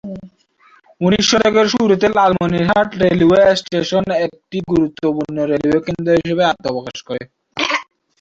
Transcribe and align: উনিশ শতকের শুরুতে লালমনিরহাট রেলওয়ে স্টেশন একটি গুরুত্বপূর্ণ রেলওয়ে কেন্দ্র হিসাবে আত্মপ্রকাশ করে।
উনিশ 1.01 1.25
শতকের 1.29 1.67
শুরুতে 1.73 2.07
লালমনিরহাট 2.17 2.89
রেলওয়ে 3.03 3.43
স্টেশন 3.61 4.05
একটি 4.25 4.57
গুরুত্বপূর্ণ 4.71 5.37
রেলওয়ে 5.51 5.79
কেন্দ্র 5.87 6.11
হিসাবে 6.19 6.43
আত্মপ্রকাশ 6.45 6.97
করে। 7.07 7.23